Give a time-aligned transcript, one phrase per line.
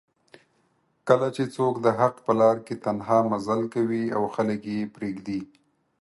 [1.07, 5.41] کله چې څوک دحق په لار کې تنها مزل کوي او خلک یې پریږدي